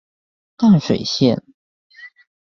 [0.57, 1.43] 淡水線